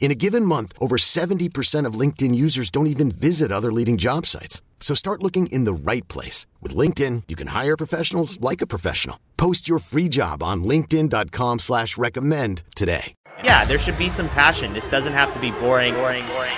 In 0.00 0.10
a 0.10 0.14
given 0.14 0.44
month, 0.44 0.72
over 0.80 0.96
70% 0.96 1.84
of 1.84 2.00
LinkedIn 2.00 2.34
users 2.34 2.70
don't 2.70 2.86
even 2.86 3.10
visit 3.10 3.52
other 3.52 3.70
leading 3.70 3.98
job 3.98 4.24
sites. 4.24 4.62
So 4.80 4.94
start 4.94 5.22
looking 5.22 5.48
in 5.48 5.64
the 5.64 5.92
right 5.92 6.06
place. 6.08 6.46
With 6.62 6.74
LinkedIn, 6.74 7.24
you 7.28 7.36
can 7.36 7.48
hire 7.48 7.76
professionals 7.76 8.40
like 8.40 8.62
a 8.62 8.66
professional. 8.66 9.18
Post 9.36 9.68
your 9.68 9.80
free 9.80 10.08
job 10.08 10.42
on 10.42 10.64
linkedin.com 10.64 11.58
slash 11.58 11.98
recommend 11.98 12.62
today. 12.74 13.12
Yeah, 13.44 13.64
there 13.66 13.78
should 13.78 13.98
be 13.98 14.08
some 14.08 14.28
passion. 14.30 14.72
This 14.72 14.88
doesn't 14.88 15.12
have 15.12 15.30
to 15.32 15.38
be 15.38 15.52
boring, 15.52 15.94
boring, 15.94 16.26
boring. 16.26 16.56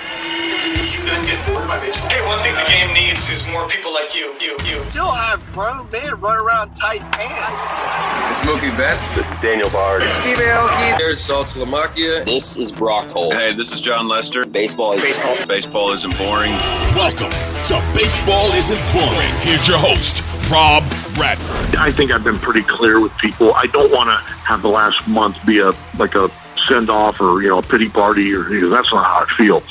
You 1.11 1.17
couldn't 1.17 1.35
get 1.35 1.47
bored 1.47 1.67
by 1.67 1.77
baseball. 1.77 2.07
Hey, 2.07 2.25
one 2.25 2.41
thing 2.41 2.55
the 2.55 2.63
game 2.71 2.93
needs 2.93 3.29
is 3.29 3.45
more 3.47 3.67
people 3.67 3.93
like 3.93 4.15
you, 4.15 4.33
you, 4.39 4.55
you. 4.63 4.81
Still 4.91 5.11
have 5.11 5.45
grown 5.51 5.89
men 5.91 6.17
run 6.21 6.41
around 6.41 6.73
tight 6.73 7.01
pants. 7.11 8.39
It's 8.39 8.47
Mookie 8.47 8.75
Betts. 8.77 9.15
This 9.15 9.25
is 9.29 9.41
Daniel 9.41 9.69
Bard. 9.71 10.03
Steve 10.03 10.37
Aoki. 10.37 10.97
There's 10.97 11.19
Saltalamacchia. 11.27 12.23
This 12.23 12.55
is 12.55 12.71
Brock 12.71 13.11
Holt. 13.11 13.33
Hey, 13.33 13.53
this 13.53 13.73
is 13.73 13.81
Jon 13.81 14.07
Lester. 14.07 14.45
Baseball 14.45 14.93
is 14.93 15.01
baseball. 15.01 15.35
Baseball 15.47 15.91
isn't 15.91 16.17
boring. 16.17 16.51
Welcome 16.95 17.31
to 17.31 17.83
Baseball 17.93 18.47
Isn't 18.53 18.93
Boring. 18.93 19.33
Here's 19.41 19.67
your 19.67 19.79
host, 19.79 20.23
Rob 20.49 20.81
Bradford. 21.15 21.75
I 21.75 21.91
think 21.91 22.11
I've 22.11 22.23
been 22.23 22.37
pretty 22.37 22.63
clear 22.63 23.01
with 23.01 23.15
people. 23.17 23.53
I 23.53 23.65
don't 23.65 23.91
want 23.91 24.07
to 24.07 24.15
have 24.45 24.61
the 24.61 24.69
last 24.69 25.05
month 25.09 25.45
be 25.45 25.59
a 25.59 25.73
like 25.99 26.15
a 26.15 26.29
send 26.69 26.89
off 26.89 27.19
or 27.19 27.41
you 27.41 27.49
know 27.49 27.57
a 27.57 27.63
pity 27.63 27.89
party 27.89 28.33
or 28.33 28.47
you 28.47 28.61
know, 28.61 28.69
that's 28.69 28.93
not 28.93 29.03
how 29.03 29.25
I 29.27 29.35
feel. 29.35 29.61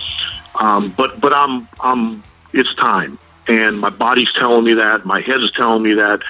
Um, 0.58 0.92
but 0.96 1.20
but 1.20 1.32
I'm 1.32 1.68
I'm 1.80 2.22
it's 2.52 2.74
time, 2.76 3.18
and 3.46 3.80
my 3.80 3.90
body's 3.90 4.32
telling 4.38 4.64
me 4.64 4.74
that, 4.74 5.06
my 5.06 5.20
head 5.20 5.42
is 5.42 5.52
telling 5.56 5.82
me 5.82 5.94
that, 5.94 6.20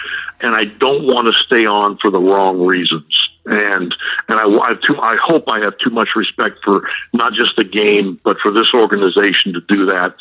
and 0.41 0.55
I 0.55 0.65
don't 0.67 1.07
want 1.07 1.27
to 1.27 1.33
stay 1.45 1.67
on 1.67 1.99
for 1.99 2.11
the 2.11 2.19
wrong 2.19 2.61
reasons. 2.61 3.17
And 3.47 3.95
and 4.29 4.39
I, 4.39 4.45
I 4.45 4.69
have 4.69 4.81
too, 4.83 4.98
I 5.01 5.17
hope 5.17 5.48
I 5.48 5.61
have 5.61 5.79
too 5.79 5.91
much 5.91 6.11
respect 6.15 6.59
for 6.63 6.89
not 7.13 7.33
just 7.33 7.57
the 7.57 7.65
game, 7.65 8.21
but 8.23 8.39
for 8.41 8.53
this 8.53 8.69
organization 8.75 9.55
to 9.55 9.61
do 9.63 9.87
that. 9.87 10.15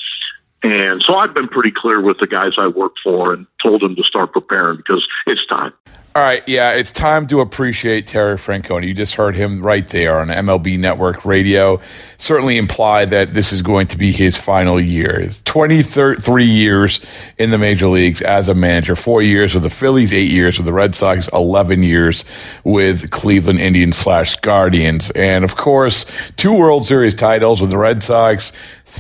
And 0.62 1.02
so 1.06 1.16
I've 1.16 1.34
been 1.34 1.48
pretty 1.48 1.72
clear 1.72 2.02
with 2.02 2.18
the 2.20 2.28
guys 2.28 2.54
I 2.58 2.68
work 2.68 2.94
for 3.04 3.34
and 3.34 3.48
told 3.62 3.82
them 3.82 3.96
to 3.96 4.04
start 4.04 4.34
preparing 4.34 4.78
because 4.78 5.06
it's 5.26 5.46
time. 5.48 5.74
All 6.16 6.24
right, 6.24 6.42
yeah, 6.50 6.72
it's 6.72 6.92
time 6.92 7.28
to 7.28 7.40
appreciate 7.40 8.08
Terry 8.08 8.36
Francona. 8.38 8.88
You 8.88 8.96
just 8.96 9.14
heard 9.14 9.36
him 9.36 9.62
right 9.62 9.88
there 9.90 10.20
on 10.20 10.30
MLB 10.30 10.80
Network 10.80 11.24
Radio. 11.24 11.80
Certainly 12.18 12.58
imply 12.58 13.06
that 13.06 13.36
this 13.36 13.54
is 13.54 13.62
going 13.62 13.86
to 13.88 13.98
be 13.98 14.12
his 14.12 14.36
final 14.36 14.82
year. 14.82 15.20
It's 15.20 15.40
23 15.44 16.46
years 16.46 17.06
in 17.38 17.52
the 17.52 17.60
major 17.60 17.88
leagues 17.88 18.24
as 18.24 18.50
a 18.50 18.56
manager, 18.56 18.96
four 18.96 19.22
years 19.22 19.54
with 19.54 19.62
the 19.62 19.70
Phillies, 19.70 20.12
eight 20.12 20.32
years 20.32 20.58
with 20.58 20.66
the 20.66 20.74
Red 20.74 20.96
Sox, 20.96 21.28
11 21.28 21.84
years 21.84 22.26
with 22.64 23.12
Cleveland 23.12 23.60
Indians 23.60 23.96
slash 23.96 24.36
Guardians. 24.38 25.12
And 25.12 25.44
of 25.44 25.58
course, 25.58 26.08
two 26.38 26.56
World 26.56 26.88
Series 26.88 27.14
titles 27.14 27.62
with 27.62 27.70
the 27.70 27.78
Red 27.78 28.02
Sox, 28.02 28.52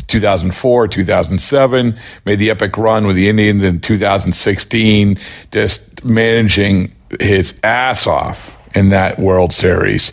2004, 0.08 0.88
2007, 0.88 2.00
made 2.26 2.38
the 2.38 2.52
epic 2.52 2.78
run 2.78 3.08
with 3.08 3.16
the 3.16 3.30
Indians 3.30 3.64
in 3.64 3.80
2016, 3.80 5.18
just 5.52 6.06
managing 6.06 6.94
his 7.20 7.59
ass 7.64 8.08
off 8.08 8.58
in 8.75 8.90
that 8.90 9.20
World 9.20 9.53
Series. 9.53 10.12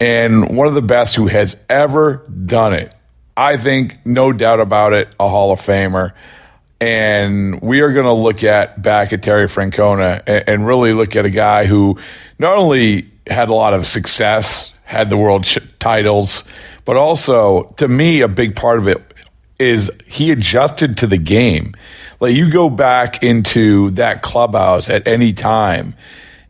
And 0.00 0.56
one 0.56 0.66
of 0.66 0.74
the 0.74 0.82
best 0.82 1.14
who 1.14 1.28
has 1.28 1.62
ever 1.68 2.26
done 2.46 2.74
it. 2.74 2.94
I 3.36 3.56
think, 3.56 4.04
no 4.04 4.32
doubt 4.32 4.60
about 4.60 4.92
it, 4.92 5.14
a 5.18 5.28
Hall 5.28 5.52
of 5.52 5.60
Famer. 5.60 6.12
And 6.80 7.60
we 7.62 7.80
are 7.80 7.92
going 7.92 8.04
to 8.04 8.12
look 8.12 8.44
at 8.44 8.82
back 8.82 9.12
at 9.12 9.22
Terry 9.22 9.46
Francona 9.46 10.22
and, 10.26 10.48
and 10.48 10.66
really 10.66 10.92
look 10.92 11.16
at 11.16 11.24
a 11.24 11.30
guy 11.30 11.64
who 11.64 11.98
not 12.38 12.56
only 12.56 13.10
had 13.26 13.48
a 13.48 13.54
lot 13.54 13.72
of 13.72 13.86
success, 13.86 14.76
had 14.84 15.08
the 15.08 15.16
world 15.16 15.46
sh- 15.46 15.58
titles, 15.78 16.44
but 16.84 16.96
also, 16.96 17.72
to 17.76 17.86
me, 17.86 18.20
a 18.20 18.28
big 18.28 18.56
part 18.56 18.78
of 18.78 18.88
it 18.88 19.14
is 19.58 19.90
he 20.06 20.32
adjusted 20.32 20.96
to 20.98 21.06
the 21.06 21.16
game. 21.16 21.74
Like 22.20 22.34
you 22.34 22.50
go 22.50 22.68
back 22.68 23.22
into 23.22 23.90
that 23.90 24.22
clubhouse 24.22 24.90
at 24.90 25.06
any 25.06 25.32
time 25.32 25.94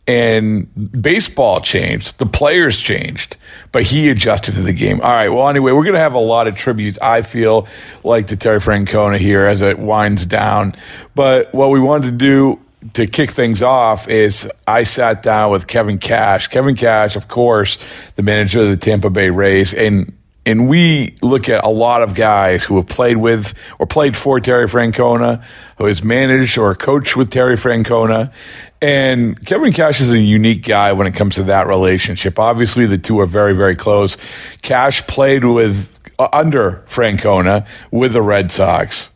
and 0.06 0.68
baseball 1.00 1.60
changed, 1.60 2.18
the 2.18 2.26
players 2.26 2.76
changed, 2.76 3.36
but 3.70 3.84
he 3.84 4.10
adjusted 4.10 4.54
to 4.54 4.62
the 4.62 4.72
game. 4.72 5.00
All 5.00 5.10
right. 5.10 5.28
Well, 5.28 5.48
anyway, 5.48 5.72
we're 5.72 5.84
going 5.84 5.94
to 5.94 6.00
have 6.00 6.14
a 6.14 6.18
lot 6.18 6.48
of 6.48 6.56
tributes. 6.56 6.98
I 7.00 7.22
feel 7.22 7.68
like 8.02 8.26
to 8.28 8.36
Terry 8.36 8.58
Francona 8.58 9.18
here 9.18 9.46
as 9.46 9.60
it 9.60 9.78
winds 9.78 10.26
down. 10.26 10.74
But 11.14 11.54
what 11.54 11.70
we 11.70 11.78
wanted 11.78 12.06
to 12.06 12.12
do 12.12 12.60
to 12.94 13.06
kick 13.06 13.30
things 13.30 13.62
off 13.62 14.08
is 14.08 14.50
I 14.66 14.82
sat 14.82 15.22
down 15.22 15.52
with 15.52 15.68
Kevin 15.68 15.98
Cash. 15.98 16.48
Kevin 16.48 16.74
Cash, 16.74 17.14
of 17.14 17.28
course, 17.28 17.78
the 18.16 18.22
manager 18.22 18.60
of 18.60 18.70
the 18.70 18.76
Tampa 18.76 19.08
Bay 19.08 19.30
Rays, 19.30 19.72
and 19.72 20.12
and 20.44 20.68
we 20.68 21.16
look 21.22 21.48
at 21.48 21.64
a 21.64 21.68
lot 21.68 22.02
of 22.02 22.14
guys 22.14 22.64
who 22.64 22.76
have 22.76 22.88
played 22.88 23.16
with 23.16 23.54
or 23.78 23.86
played 23.86 24.16
for 24.16 24.40
Terry 24.40 24.66
Francona, 24.66 25.42
who 25.78 25.86
has 25.86 26.02
managed 26.02 26.58
or 26.58 26.74
coached 26.74 27.16
with 27.16 27.30
Terry 27.30 27.56
Francona. 27.56 28.32
And 28.80 29.44
Kevin 29.46 29.72
Cash 29.72 30.00
is 30.00 30.12
a 30.12 30.18
unique 30.18 30.64
guy 30.64 30.92
when 30.92 31.06
it 31.06 31.14
comes 31.14 31.36
to 31.36 31.44
that 31.44 31.68
relationship. 31.68 32.38
Obviously, 32.38 32.86
the 32.86 32.98
two 32.98 33.20
are 33.20 33.26
very, 33.26 33.54
very 33.54 33.76
close. 33.76 34.16
Cash 34.62 35.06
played 35.06 35.44
with 35.44 35.96
uh, 36.18 36.28
under 36.32 36.84
Francona 36.88 37.66
with 37.92 38.12
the 38.12 38.22
Red 38.22 38.50
Sox, 38.50 39.10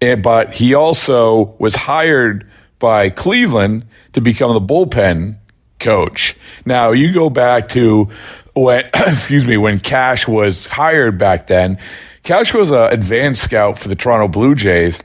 and, 0.00 0.22
but 0.22 0.54
he 0.54 0.74
also 0.74 1.56
was 1.58 1.74
hired 1.74 2.48
by 2.78 3.10
Cleveland 3.10 3.86
to 4.12 4.20
become 4.20 4.54
the 4.54 4.60
bullpen 4.60 5.36
coach. 5.80 6.36
Now, 6.64 6.92
you 6.92 7.12
go 7.12 7.30
back 7.30 7.68
to 7.70 8.08
when 8.54 8.84
excuse 8.94 9.46
me 9.46 9.56
when 9.56 9.80
Cash 9.80 10.28
was 10.28 10.66
hired 10.66 11.18
back 11.18 11.46
then. 11.46 11.78
Cash 12.22 12.54
was 12.54 12.70
an 12.70 12.92
advanced 12.92 13.42
scout 13.42 13.78
for 13.78 13.88
the 13.88 13.96
Toronto 13.96 14.28
Blue 14.28 14.54
Jays. 14.54 15.02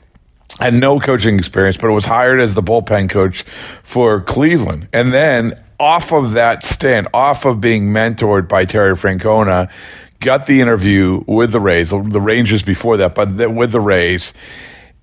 Had 0.60 0.74
no 0.74 1.00
coaching 1.00 1.36
experience, 1.38 1.76
but 1.76 1.90
was 1.90 2.04
hired 2.04 2.40
as 2.40 2.54
the 2.54 2.62
bullpen 2.62 3.10
coach 3.10 3.42
for 3.82 4.20
Cleveland. 4.20 4.88
And 4.92 5.12
then 5.12 5.54
off 5.78 6.12
of 6.12 6.32
that 6.32 6.62
stint, 6.62 7.08
off 7.12 7.44
of 7.44 7.60
being 7.60 7.88
mentored 7.88 8.48
by 8.48 8.64
Terry 8.64 8.94
Francona, 8.94 9.70
got 10.20 10.46
the 10.46 10.60
interview 10.60 11.22
with 11.26 11.52
the 11.52 11.60
Rays, 11.60 11.90
the 11.90 12.20
Rangers 12.20 12.62
before 12.62 12.96
that, 12.98 13.14
but 13.14 13.50
with 13.52 13.72
the 13.72 13.80
Rays, 13.80 14.32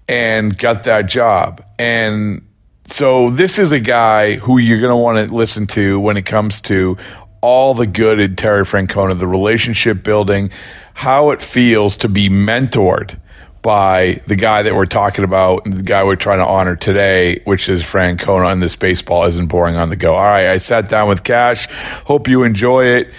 and 0.08 0.58
got 0.58 0.86
that 0.86 1.08
job. 1.08 1.64
And 1.78 2.48
so 2.88 3.30
this 3.30 3.60
is 3.60 3.72
a 3.72 3.80
guy 3.80 4.36
who 4.36 4.58
you're 4.58 4.80
going 4.80 4.92
to 4.92 4.98
want 4.98 5.28
to 5.30 5.34
listen 5.34 5.68
to 5.68 6.00
when 6.00 6.18
it 6.18 6.26
comes 6.26 6.62
to 6.62 6.98
all 7.42 7.74
the 7.74 7.88
good 7.88 8.20
in 8.20 8.36
Terry 8.36 8.64
Francona, 8.64 9.18
the 9.18 9.28
relationship 9.28 10.04
building, 10.04 10.50
how 10.96 11.32
it 11.32 11.42
feels 11.42 11.98
to 11.98 12.10
be 12.10 12.30
mentored 12.30 13.20
by 13.62 14.22
the 14.28 14.36
guy 14.36 14.62
that 14.62 14.76
we're 14.76 14.86
talking 14.86 15.24
about, 15.24 15.64
the 15.64 15.82
guy 15.82 16.04
we're 16.04 16.18
trying 16.18 16.40
to 16.40 16.46
honor 16.46 16.76
today, 16.76 17.42
which 17.46 17.70
is 17.70 17.82
Francona, 17.82 18.52
and 18.52 18.62
this 18.62 18.76
baseball 18.76 19.24
isn't 19.26 19.48
boring 19.48 19.78
on 19.78 19.90
the 19.90 19.96
go. 19.96 20.14
All 20.16 20.24
right, 20.24 20.48
I 20.48 20.58
sat 20.58 20.90
down 20.90 21.08
with 21.08 21.24
Cash. 21.24 21.68
Hope 22.06 22.28
you 22.28 22.44
enjoy 22.44 22.86
it 22.86 23.10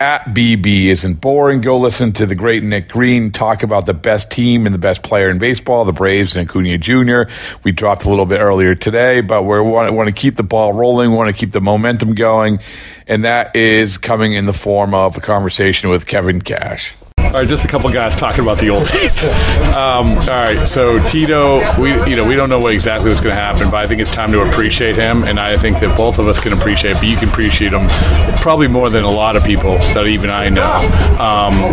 at 0.00 0.24
BB 0.26 0.86
isn't 0.86 1.20
boring. 1.20 1.60
Go 1.60 1.78
listen 1.78 2.12
to 2.14 2.26
the 2.26 2.34
great 2.34 2.62
Nick 2.62 2.88
Green 2.88 3.30
talk 3.30 3.62
about 3.62 3.86
the 3.86 3.94
best 3.94 4.30
team 4.30 4.66
and 4.66 4.74
the 4.74 4.78
best 4.78 5.02
player 5.02 5.28
in 5.28 5.38
baseball, 5.38 5.84
the 5.84 5.92
Braves 5.92 6.36
and 6.36 6.48
Acuna 6.48 6.78
Jr. 6.78 7.22
We 7.64 7.72
dropped 7.72 8.04
a 8.04 8.10
little 8.10 8.26
bit 8.26 8.40
earlier 8.40 8.74
today, 8.74 9.20
but 9.20 9.42
we 9.42 9.60
want, 9.60 9.92
want 9.94 10.08
to 10.08 10.14
keep 10.14 10.36
the 10.36 10.42
ball 10.42 10.72
rolling, 10.72 11.12
want 11.12 11.34
to 11.34 11.38
keep 11.38 11.52
the 11.52 11.60
momentum 11.60 12.14
going, 12.14 12.60
and 13.06 13.24
that 13.24 13.56
is 13.56 13.98
coming 13.98 14.34
in 14.34 14.46
the 14.46 14.52
form 14.52 14.94
of 14.94 15.16
a 15.16 15.20
conversation 15.20 15.90
with 15.90 16.06
Kevin 16.06 16.40
Cash. 16.40 16.94
All 17.28 17.34
right, 17.34 17.46
just 17.46 17.64
a 17.66 17.68
couple 17.68 17.90
guys 17.90 18.16
talking 18.16 18.40
about 18.40 18.58
the 18.58 18.70
old 18.70 18.88
days. 18.88 19.28
Um, 19.76 20.12
all 20.18 20.28
right, 20.28 20.66
so 20.66 20.98
Tito, 21.06 21.60
we 21.78 21.90
you 22.08 22.16
know 22.16 22.26
we 22.26 22.34
don't 22.34 22.48
know 22.48 22.58
what 22.58 22.72
exactly 22.72 23.10
what's 23.10 23.20
going 23.20 23.36
to 23.36 23.40
happen, 23.40 23.70
but 23.70 23.76
I 23.76 23.86
think 23.86 24.00
it's 24.00 24.10
time 24.10 24.32
to 24.32 24.40
appreciate 24.40 24.96
him, 24.96 25.24
and 25.24 25.38
I 25.38 25.58
think 25.58 25.78
that 25.80 25.94
both 25.94 26.18
of 26.18 26.26
us 26.26 26.40
can 26.40 26.54
appreciate, 26.54 26.94
but 26.94 27.04
you 27.04 27.18
can 27.18 27.28
appreciate 27.28 27.74
him 27.74 27.86
probably 28.38 28.66
more 28.66 28.88
than 28.88 29.04
a 29.04 29.10
lot 29.10 29.36
of 29.36 29.44
people 29.44 29.76
that 29.78 30.06
even 30.06 30.30
I 30.30 30.48
know. 30.48 30.72
Um, 31.20 31.70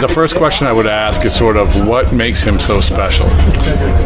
the 0.00 0.08
first 0.08 0.36
question 0.36 0.68
I 0.68 0.72
would 0.72 0.86
ask 0.86 1.24
is 1.24 1.34
sort 1.34 1.56
of 1.56 1.88
what 1.88 2.12
makes 2.12 2.40
him 2.42 2.60
so 2.60 2.80
special. 2.80 3.26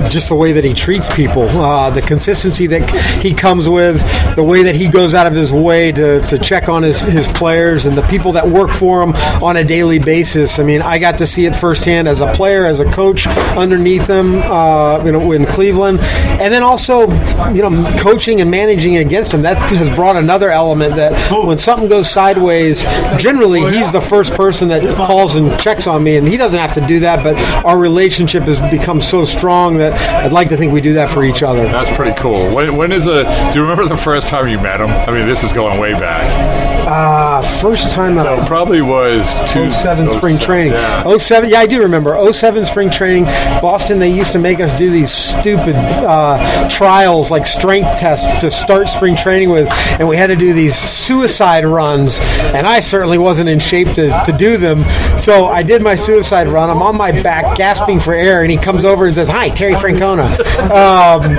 Just 0.08 0.30
the 0.30 0.34
way 0.34 0.52
that 0.52 0.64
he 0.64 0.72
treats 0.72 1.14
people, 1.14 1.42
uh, 1.42 1.90
the 1.90 2.00
consistency 2.00 2.66
that 2.68 2.88
he 3.22 3.34
comes 3.34 3.68
with, 3.68 4.00
the 4.34 4.42
way 4.42 4.62
that 4.62 4.74
he 4.74 4.88
goes 4.88 5.12
out 5.12 5.26
of 5.26 5.34
his 5.34 5.52
way 5.52 5.92
to, 5.92 6.20
to 6.22 6.38
check 6.38 6.70
on 6.70 6.82
his, 6.82 7.00
his 7.00 7.28
players 7.28 7.84
and 7.84 7.98
the 7.98 8.06
people 8.08 8.32
that 8.32 8.48
work 8.48 8.70
for 8.70 9.02
him 9.02 9.12
on 9.42 9.58
a 9.58 9.64
daily 9.64 9.98
basis. 9.98 10.58
I 10.58 10.62
mean, 10.62 10.69
I 10.70 10.72
mean 10.72 10.82
I 10.82 11.00
got 11.00 11.18
to 11.18 11.26
see 11.26 11.46
it 11.46 11.56
firsthand 11.56 12.06
as 12.06 12.20
a 12.20 12.32
player, 12.32 12.64
as 12.64 12.78
a 12.78 12.84
coach 12.84 13.26
underneath 13.26 14.06
him, 14.06 14.36
uh, 14.36 15.02
you 15.04 15.10
know, 15.10 15.32
in 15.32 15.44
Cleveland, 15.44 15.98
and 15.98 16.54
then 16.54 16.62
also, 16.62 17.10
you 17.52 17.60
know, 17.60 17.96
coaching 17.98 18.40
and 18.40 18.48
managing 18.52 18.98
against 18.98 19.34
him. 19.34 19.42
That 19.42 19.56
has 19.70 19.92
brought 19.96 20.14
another 20.14 20.48
element 20.48 20.94
that 20.94 21.12
when 21.44 21.58
something 21.58 21.88
goes 21.88 22.08
sideways, 22.08 22.84
generally 23.18 23.62
he's 23.62 23.90
the 23.90 24.00
first 24.00 24.34
person 24.34 24.68
that 24.68 24.94
calls 24.94 25.34
and 25.34 25.58
checks 25.58 25.88
on 25.88 26.04
me, 26.04 26.18
and 26.18 26.28
he 26.28 26.36
doesn't 26.36 26.60
have 26.60 26.74
to 26.74 26.86
do 26.86 27.00
that. 27.00 27.24
But 27.24 27.36
our 27.64 27.76
relationship 27.76 28.44
has 28.44 28.60
become 28.70 29.00
so 29.00 29.24
strong 29.24 29.76
that 29.78 29.92
I'd 30.24 30.30
like 30.30 30.50
to 30.50 30.56
think 30.56 30.72
we 30.72 30.80
do 30.80 30.92
that 30.92 31.10
for 31.10 31.24
each 31.24 31.42
other. 31.42 31.64
That's 31.64 31.90
pretty 31.96 32.16
cool. 32.20 32.54
When, 32.54 32.76
when 32.76 32.92
is 32.92 33.08
a? 33.08 33.24
Do 33.52 33.58
you 33.58 33.62
remember 33.62 33.88
the 33.88 33.96
first 33.96 34.28
time 34.28 34.46
you 34.46 34.60
met 34.60 34.80
him? 34.80 34.90
I 34.90 35.10
mean, 35.10 35.26
this 35.26 35.42
is 35.42 35.52
going 35.52 35.80
way 35.80 35.94
back. 35.94 36.69
Uh, 36.90 37.40
first 37.60 37.88
time 37.92 38.16
that 38.16 38.26
So 38.26 38.42
I 38.42 38.46
probably 38.48 38.82
was 38.82 39.38
two, 39.48 39.70
07 39.70 40.10
spring 40.10 40.36
training. 40.38 40.72
Yeah. 40.72 41.16
07, 41.16 41.48
yeah, 41.48 41.60
I 41.60 41.66
do 41.66 41.82
remember. 41.82 42.32
07 42.32 42.64
spring 42.64 42.90
training. 42.90 43.26
Boston, 43.62 44.00
they 44.00 44.10
used 44.10 44.32
to 44.32 44.40
make 44.40 44.58
us 44.58 44.76
do 44.76 44.90
these 44.90 45.12
stupid 45.12 45.76
uh, 45.76 46.68
trials, 46.68 47.30
like 47.30 47.46
strength 47.46 48.00
tests 48.00 48.26
to 48.40 48.50
start 48.50 48.88
spring 48.88 49.14
training 49.14 49.50
with, 49.50 49.70
and 50.00 50.08
we 50.08 50.16
had 50.16 50.26
to 50.28 50.36
do 50.36 50.52
these 50.52 50.74
suicide 50.74 51.64
runs, 51.64 52.18
and 52.18 52.66
I 52.66 52.80
certainly 52.80 53.18
wasn't 53.18 53.48
in 53.50 53.60
shape 53.60 53.92
to, 53.94 54.08
to 54.26 54.32
do 54.36 54.56
them. 54.56 54.78
So 55.16 55.46
I 55.46 55.62
did 55.62 55.82
my 55.82 55.94
suicide 55.94 56.48
run. 56.48 56.70
I'm 56.70 56.82
on 56.82 56.96
my 56.96 57.12
back, 57.22 57.56
gasping 57.56 58.00
for 58.00 58.14
air, 58.14 58.42
and 58.42 58.50
he 58.50 58.56
comes 58.56 58.84
over 58.84 59.06
and 59.06 59.14
says, 59.14 59.28
Hi, 59.28 59.48
Terry 59.50 59.74
Francona. 59.74 60.40
Um, 60.70 61.38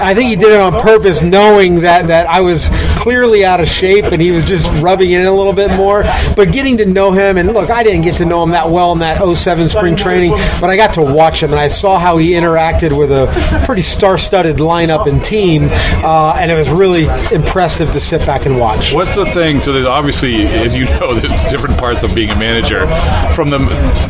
I 0.00 0.14
think 0.14 0.30
he 0.30 0.36
did 0.36 0.52
it 0.52 0.60
on 0.60 0.80
purpose, 0.80 1.20
knowing 1.20 1.80
that, 1.80 2.06
that 2.06 2.26
I 2.26 2.40
was 2.40 2.70
clearly 2.98 3.44
out 3.44 3.60
of 3.60 3.68
shape, 3.68 4.06
and 4.06 4.20
he 4.20 4.30
was 4.30 4.44
just 4.44 4.70
rubbing 4.82 5.12
it 5.12 5.20
in 5.20 5.26
a 5.26 5.32
little 5.32 5.52
bit 5.52 5.74
more. 5.76 6.02
But 6.36 6.52
getting 6.52 6.76
to 6.78 6.86
know 6.86 7.12
him, 7.12 7.38
and 7.38 7.52
look, 7.52 7.70
I 7.70 7.82
didn't 7.82 8.02
get 8.02 8.16
to 8.16 8.24
know 8.24 8.42
him 8.42 8.50
that 8.50 8.68
well 8.68 8.92
in 8.92 8.98
that 8.98 9.22
07 9.22 9.68
spring 9.68 9.96
training, 9.96 10.32
but 10.60 10.70
I 10.70 10.76
got 10.76 10.94
to 10.94 11.02
watch 11.02 11.42
him, 11.42 11.50
and 11.50 11.60
I 11.60 11.68
saw 11.68 11.98
how 11.98 12.16
he 12.18 12.32
interacted 12.32 12.96
with 12.96 13.10
a 13.10 13.26
pretty 13.64 13.82
star-studded 13.82 14.56
lineup 14.56 15.06
and 15.06 15.24
team, 15.24 15.68
uh, 15.70 16.36
and 16.38 16.50
it 16.50 16.56
was 16.56 16.70
really 16.70 17.06
impressive 17.34 17.90
to 17.92 18.00
sit 18.00 18.24
back 18.26 18.46
and 18.46 18.58
watch. 18.58 18.92
What's 18.92 19.14
the 19.14 19.26
thing? 19.26 19.60
So 19.60 19.72
there's 19.72 19.86
obviously, 19.86 20.42
as 20.42 20.74
you 20.74 20.84
know, 20.84 21.14
there's 21.18 21.44
different 21.44 21.78
parts 21.78 22.02
of 22.02 22.14
being 22.14 22.30
a 22.30 22.36
manager. 22.36 22.86
From 23.34 23.50
the 23.50 23.58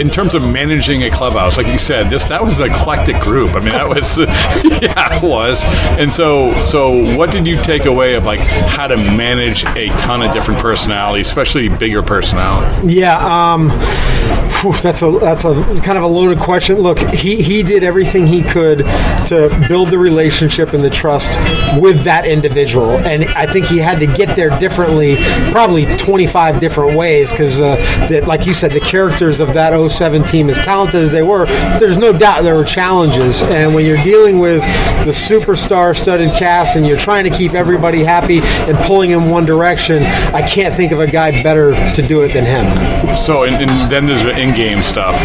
in 0.01 0.11
terms 0.11 0.35
of 0.35 0.43
managing 0.43 1.03
a 1.03 1.11
clubhouse, 1.11 1.57
like 1.57 1.67
you 1.67 1.79
said, 1.79 2.09
this 2.09 2.25
that 2.27 2.43
was 2.43 2.61
an 2.61 2.71
eclectic 2.71 3.21
group. 3.21 3.55
I 3.55 3.61
mean, 3.61 3.73
that 3.73 3.89
was 3.89 4.17
yeah, 4.83 5.17
it 5.17 5.23
was. 5.23 5.63
And 5.99 6.13
so, 6.13 6.55
so 6.65 7.17
what 7.17 7.31
did 7.31 7.47
you 7.47 7.57
take 7.57 7.85
away 7.85 8.15
of 8.15 8.25
like 8.25 8.41
how 8.79 8.87
to 8.87 8.97
manage 9.17 9.65
a 9.75 9.89
ton 9.99 10.23
of 10.23 10.33
different 10.33 10.61
personalities, 10.61 11.27
especially 11.27 11.69
bigger 11.69 12.01
personalities? 12.01 12.95
Yeah, 12.95 13.19
um, 13.19 13.71
whew, 14.61 14.73
that's 14.81 15.03
a 15.03 15.11
that's 15.19 15.45
a 15.45 15.53
kind 15.83 15.99
of 15.99 16.05
a 16.05 16.07
loaded 16.07 16.39
question. 16.39 16.77
Look, 16.77 16.99
he 16.99 17.43
he 17.43 17.65
did 17.65 17.83
everything 17.83 18.29
he 18.29 18.41
could 18.41 18.79
to 19.27 19.67
build 19.69 19.91
the 19.91 19.99
relationship 19.99 20.75
and 20.75 20.83
the 20.83 20.91
trust 20.91 21.41
with 21.81 22.05
that 22.05 22.25
individual, 22.25 22.99
and 22.99 23.25
I 23.25 23.53
think 23.53 23.67
he 23.67 23.79
had 23.79 23.99
to 23.99 24.07
get 24.07 24.37
there 24.37 24.57
differently, 24.61 25.17
probably 25.51 25.85
25 25.97 26.61
different 26.61 26.97
ways, 26.97 27.33
because 27.33 27.61
uh, 27.61 27.75
that, 28.09 28.29
like 28.29 28.47
you 28.47 28.55
said, 28.55 28.71
the 28.71 28.81
characters 28.81 29.41
of 29.41 29.55
that 29.55 29.77
07 29.91 30.23
team, 30.23 30.51
as 30.51 30.59
talented 30.59 31.03
as 31.03 31.11
they 31.11 31.23
were, 31.23 31.47
there's 31.81 31.99
no 31.99 32.17
doubt 32.17 32.43
there 32.43 32.55
were 32.55 32.65
challenges, 32.65 33.43
and 33.43 33.75
when 33.75 33.85
you're 33.85 34.05
dealing 34.05 34.39
with 34.39 34.63
the 35.05 35.13
superstar-studded 35.13 36.31
cast 36.39 36.77
and 36.77 36.87
you're 36.87 36.97
trying 36.97 37.25
to 37.25 37.31
keep 37.31 37.55
everybody 37.55 38.05
happy 38.05 38.41
and 38.69 38.79
pulling 38.85 39.11
in 39.11 39.31
one 39.31 39.45
direction, 39.45 40.03
I 40.03 40.47
can't 40.47 40.75
think 40.75 40.93
of 40.93 41.01
a 41.01 41.07
guy 41.07 41.43
better 41.43 41.75
to 41.95 42.03
do 42.03 42.23
it 42.23 42.33
than 42.33 42.45
him. 42.45 43.17
So, 43.17 43.45
and, 43.45 43.57
and 43.57 43.91
then 43.91 44.07
there's 44.07 44.23
the 44.23 44.39
in-game 44.39 44.83
stuff. 44.83 45.17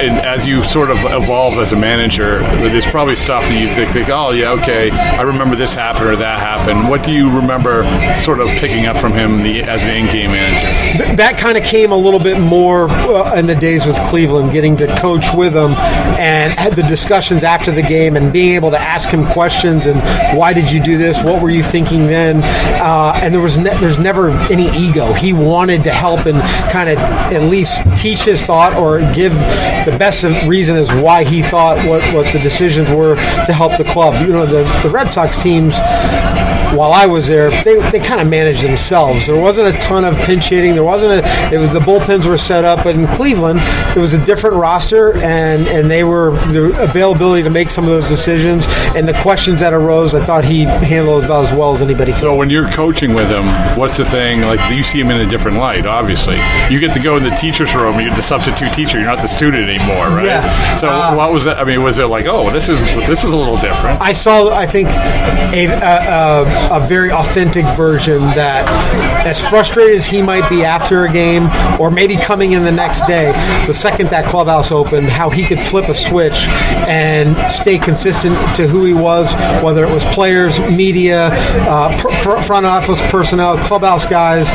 And 0.00 0.18
as 0.26 0.46
you 0.46 0.62
sort 0.64 0.90
of 0.90 0.98
evolve 1.04 1.54
as 1.54 1.72
a 1.72 1.76
manager, 1.76 2.40
there's 2.40 2.86
probably 2.86 3.16
stuff 3.16 3.44
that 3.44 3.58
you 3.58 3.68
think, 3.68 4.08
oh 4.08 4.30
yeah, 4.30 4.50
okay, 4.50 4.90
I 4.90 5.22
remember 5.22 5.56
this 5.56 5.74
happened 5.74 6.06
or 6.06 6.16
that 6.16 6.38
happened. 6.38 6.88
What 6.88 7.02
do 7.02 7.12
you 7.12 7.34
remember 7.34 7.84
sort 8.20 8.40
of 8.40 8.48
picking 8.58 8.86
up 8.86 8.96
from 8.96 9.12
him 9.12 9.42
the, 9.42 9.62
as 9.62 9.84
an 9.84 9.90
in-game 9.90 10.30
manager? 10.30 11.04
Th- 11.04 11.16
that 11.16 11.38
kind 11.38 11.56
of 11.56 11.64
came 11.64 11.92
a 11.92 11.96
little 11.96 12.20
bit 12.20 12.40
more 12.40 12.90
uh, 12.90 13.34
in 13.36 13.46
the 13.46 13.54
days 13.54 13.86
with 13.86 13.96
Cleveland, 14.04 14.52
getting 14.52 14.76
to 14.78 14.86
coach 14.98 15.32
with 15.34 15.54
him 15.54 15.72
and 16.18 16.52
had 16.52 16.74
the 16.74 16.82
discussions 16.82 17.44
after 17.44 17.70
the 17.70 17.82
game 17.82 18.16
and 18.16 18.32
being 18.32 18.54
able 18.54 18.70
to 18.70 18.78
ask 18.78 19.08
him 19.10 19.26
questions 19.26 19.86
and 19.86 20.00
why 20.36 20.52
did 20.52 20.70
you 20.70 20.82
do 20.82 20.98
this? 20.98 21.22
What 21.22 21.42
were 21.42 21.50
you 21.50 21.62
thinking 21.62 22.06
then? 22.06 22.42
Uh, 22.80 23.18
and 23.22 23.34
there 23.34 23.42
was 23.42 23.58
ne- 23.58 23.76
there's 23.78 23.98
never 23.98 24.30
any 24.50 24.68
ego. 24.76 25.12
He 25.12 25.32
wanted 25.32 25.84
to 25.84 25.92
help 25.92 26.26
and 26.26 26.40
kind 26.70 26.88
of 26.88 26.98
at 26.98 27.42
least 27.42 27.78
teach 27.96 28.24
his 28.24 28.44
thought 28.44 28.74
or 28.74 29.00
give 29.14 29.32
the 29.32 29.96
best 29.98 30.24
reason 30.46 30.76
as 30.76 30.92
why 30.92 31.24
he 31.24 31.42
thought 31.42 31.78
what, 31.86 32.02
what 32.14 32.32
the 32.32 32.38
decisions 32.38 32.90
were 32.90 33.16
to 33.46 33.52
help 33.52 33.76
the 33.76 33.84
club. 33.84 34.14
You 34.26 34.32
know, 34.32 34.46
the, 34.46 34.64
the 34.82 34.90
Red 34.90 35.10
Sox 35.10 35.40
teams 35.42 35.80
while 36.74 36.92
I 36.92 37.06
was 37.06 37.26
there, 37.26 37.50
they, 37.62 37.78
they 37.90 38.00
kind 38.00 38.20
of 38.20 38.28
managed 38.28 38.62
themselves. 38.62 39.26
There 39.26 39.40
wasn't 39.40 39.74
a 39.74 39.78
ton 39.78 40.04
of 40.04 40.16
pinch 40.18 40.48
hitting. 40.48 40.74
There 40.74 40.84
wasn't 40.84 41.12
a. 41.12 41.54
It 41.54 41.58
was 41.58 41.72
the 41.72 41.80
bullpens 41.80 42.26
were 42.26 42.36
set 42.36 42.64
up, 42.64 42.84
but 42.84 42.94
in 42.94 43.06
Cleveland, 43.08 43.60
it 43.96 44.00
was 44.00 44.12
a 44.12 44.24
different 44.24 44.56
roster, 44.56 45.16
and 45.18 45.66
and 45.68 45.90
they 45.90 46.04
were 46.04 46.32
the 46.52 46.82
availability 46.82 47.42
to 47.42 47.50
make 47.50 47.70
some 47.70 47.84
of 47.84 47.90
those 47.90 48.08
decisions 48.08 48.66
and 48.94 49.08
the 49.08 49.14
questions 49.14 49.60
that 49.60 49.72
arose. 49.72 50.14
I 50.14 50.24
thought 50.24 50.44
he 50.44 50.64
handled 50.64 51.24
about 51.24 51.46
as 51.46 51.52
well 51.52 51.72
as 51.72 51.82
anybody. 51.82 52.12
Could. 52.12 52.20
So 52.20 52.42
when 52.46 52.52
you're 52.52 52.70
coaching 52.70 53.12
with 53.12 53.28
him, 53.28 53.44
what's 53.76 53.96
the 53.96 54.04
thing? 54.04 54.42
Like 54.42 54.60
you 54.72 54.84
see 54.84 55.00
him 55.00 55.10
in 55.10 55.20
a 55.20 55.26
different 55.28 55.56
light. 55.56 55.84
Obviously, 55.84 56.36
you 56.70 56.78
get 56.78 56.94
to 56.94 57.00
go 57.00 57.16
in 57.16 57.24
the 57.24 57.30
teacher's 57.30 57.74
room. 57.74 57.98
You're 57.98 58.14
the 58.14 58.22
substitute 58.22 58.72
teacher. 58.72 58.98
You're 58.98 59.08
not 59.08 59.20
the 59.20 59.26
student 59.26 59.68
anymore, 59.68 60.06
right? 60.10 60.26
Yeah. 60.26 60.76
So 60.76 60.88
Uh, 60.88 61.16
what 61.16 61.32
was 61.32 61.42
that? 61.42 61.58
I 61.58 61.64
mean, 61.64 61.82
was 61.82 61.98
it 61.98 62.06
like, 62.06 62.26
oh, 62.26 62.52
this 62.52 62.68
is 62.68 62.78
this 62.84 63.24
is 63.24 63.32
a 63.32 63.36
little 63.36 63.56
different? 63.56 64.00
I 64.00 64.12
saw, 64.12 64.54
I 64.54 64.64
think, 64.64 64.90
a, 64.90 65.66
a, 65.66 66.76
a, 66.78 66.84
a 66.84 66.86
very 66.86 67.10
authentic 67.10 67.66
version 67.76 68.20
that, 68.36 68.64
as 69.26 69.40
frustrated 69.40 69.96
as 69.96 70.06
he 70.06 70.22
might 70.22 70.48
be 70.48 70.64
after 70.64 71.04
a 71.04 71.12
game, 71.12 71.50
or 71.80 71.90
maybe 71.90 72.16
coming 72.16 72.52
in 72.52 72.64
the 72.64 72.72
next 72.72 73.04
day, 73.06 73.32
the 73.66 73.74
second 73.74 74.08
that 74.10 74.24
clubhouse 74.24 74.70
opened, 74.70 75.08
how 75.08 75.28
he 75.28 75.44
could 75.44 75.60
flip 75.60 75.88
a 75.88 75.94
switch 75.94 76.46
and 76.86 77.36
stay 77.52 77.76
consistent 77.76 78.36
to 78.54 78.68
who 78.68 78.84
he 78.84 78.94
was, 78.94 79.32
whether 79.62 79.84
it 79.84 79.92
was 79.92 80.04
players, 80.06 80.60
media, 80.60 81.30
uh, 81.68 81.96
front 82.42 82.64
office 82.64 83.02
personnel, 83.10 83.58
clubhouse 83.58 84.06
guys. 84.06 84.48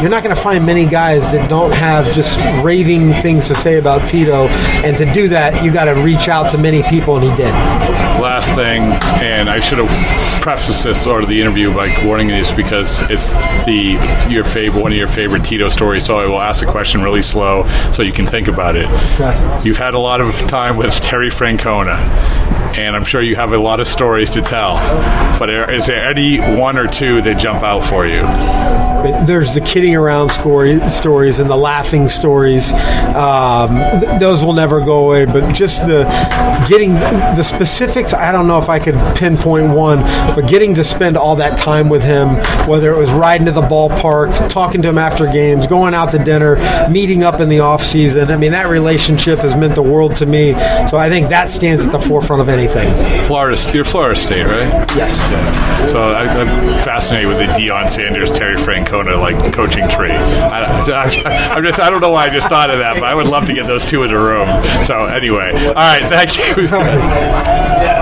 You're 0.00 0.10
not 0.10 0.22
going 0.22 0.34
to 0.34 0.40
find 0.40 0.64
many 0.64 0.86
guys 0.86 1.32
that 1.32 1.50
don't 1.50 1.72
have 1.72 2.06
just 2.14 2.38
raving 2.64 3.14
things 3.14 3.48
to 3.48 3.54
say 3.54 3.78
about 3.78 4.08
Tito, 4.08 4.46
and 4.84 4.96
to 4.98 5.12
do 5.12 5.28
that, 5.28 5.64
you 5.64 5.72
got 5.72 5.86
to 5.86 5.94
reach 5.94 6.28
out 6.28 6.50
to 6.52 6.58
many 6.58 6.82
people, 6.84 7.16
and 7.16 7.24
he 7.28 7.36
did. 7.36 8.01
Last 8.22 8.54
thing, 8.54 8.82
and 9.20 9.50
I 9.50 9.58
should 9.58 9.78
have 9.78 10.42
prefaced 10.42 10.84
this 10.84 11.02
sort 11.02 11.24
of 11.24 11.28
the 11.28 11.40
interview 11.40 11.74
by 11.74 11.88
warning 12.06 12.30
you 12.30 12.36
this 12.36 12.52
because 12.52 13.00
it's 13.10 13.34
the 13.66 13.98
your 14.30 14.44
favorite 14.44 14.80
one 14.80 14.92
of 14.92 14.96
your 14.96 15.08
favorite 15.08 15.42
Tito 15.44 15.68
stories. 15.68 16.06
So 16.06 16.20
I 16.20 16.26
will 16.26 16.40
ask 16.40 16.64
the 16.64 16.70
question 16.70 17.02
really 17.02 17.22
slow 17.22 17.66
so 17.92 18.02
you 18.02 18.12
can 18.12 18.26
think 18.26 18.46
about 18.46 18.76
it. 18.76 18.86
Okay. 19.14 19.62
You've 19.64 19.76
had 19.76 19.94
a 19.94 19.98
lot 19.98 20.20
of 20.20 20.36
time 20.46 20.76
with 20.76 20.94
Terry 21.00 21.30
Francona, 21.30 21.96
and 22.76 22.94
I'm 22.94 23.04
sure 23.04 23.20
you 23.20 23.34
have 23.34 23.52
a 23.52 23.58
lot 23.58 23.80
of 23.80 23.88
stories 23.88 24.30
to 24.30 24.40
tell. 24.40 24.76
But 25.38 25.50
is 25.50 25.86
there 25.86 26.08
any 26.08 26.38
one 26.38 26.78
or 26.78 26.86
two 26.86 27.22
that 27.22 27.38
jump 27.38 27.64
out 27.64 27.80
for 27.82 28.06
you? 28.06 28.22
There's 29.26 29.52
the 29.52 29.60
kidding 29.60 29.96
around 29.96 30.30
story, 30.30 30.78
stories 30.88 31.40
and 31.40 31.50
the 31.50 31.56
laughing 31.56 32.06
stories. 32.06 32.72
Um, 32.72 33.74
th- 34.00 34.20
those 34.20 34.44
will 34.44 34.52
never 34.52 34.80
go 34.80 35.06
away. 35.06 35.26
But 35.26 35.52
just 35.52 35.86
the 35.88 36.04
getting 36.68 36.94
the, 36.94 37.34
the 37.36 37.42
specifics 37.42 38.11
I 38.14 38.32
don't 38.32 38.46
know 38.46 38.58
if 38.58 38.68
I 38.68 38.78
could 38.78 38.94
pinpoint 39.16 39.74
one, 39.74 40.00
but 40.34 40.48
getting 40.48 40.74
to 40.74 40.84
spend 40.84 41.16
all 41.16 41.36
that 41.36 41.58
time 41.58 41.88
with 41.88 42.02
him, 42.02 42.36
whether 42.68 42.92
it 42.92 42.98
was 42.98 43.12
riding 43.12 43.46
to 43.46 43.52
the 43.52 43.62
ballpark, 43.62 44.48
talking 44.48 44.82
to 44.82 44.88
him 44.88 44.98
after 44.98 45.26
games, 45.26 45.66
going 45.66 45.94
out 45.94 46.12
to 46.12 46.18
dinner, 46.18 46.56
meeting 46.88 47.22
up 47.22 47.40
in 47.40 47.48
the 47.48 47.60
off 47.60 47.82
season. 47.82 48.30
I 48.30 48.36
mean, 48.36 48.52
that 48.52 48.68
relationship 48.68 49.40
has 49.40 49.56
meant 49.56 49.74
the 49.74 49.82
world 49.82 50.16
to 50.16 50.26
me. 50.26 50.52
So 50.88 50.96
I 50.96 51.08
think 51.08 51.28
that 51.28 51.50
stands 51.50 51.86
at 51.86 51.92
the 51.92 52.00
forefront 52.00 52.42
of 52.42 52.48
anything. 52.48 52.92
Florida, 53.24 53.60
you're 53.72 53.84
Florida 53.84 54.18
State, 54.18 54.44
right? 54.44 54.68
Yes. 54.96 55.16
Yeah. 55.18 55.86
So 55.88 56.00
I, 56.00 56.24
am 56.24 56.82
fascinated 56.82 57.28
with 57.28 57.38
the 57.38 57.46
Deion 57.46 57.88
Sanders, 57.90 58.30
Terry 58.30 58.56
Francona 58.56 59.20
like 59.20 59.52
coaching 59.52 59.88
tree. 59.88 60.10
I, 60.10 60.64
am 61.56 61.64
just 61.64 61.80
I 61.80 61.90
don't 61.90 62.00
know 62.00 62.10
why 62.10 62.26
I 62.26 62.30
just 62.30 62.48
thought 62.48 62.70
of 62.70 62.78
that, 62.78 62.94
but 62.94 63.04
I 63.04 63.14
would 63.14 63.26
love 63.26 63.46
to 63.46 63.52
get 63.52 63.66
those 63.66 63.84
two 63.84 64.02
in 64.02 64.10
a 64.10 64.18
room. 64.18 64.46
So 64.84 65.06
anyway, 65.06 65.52
all 65.66 65.74
right, 65.74 66.08
thank 66.08 66.38
you. 66.38 66.68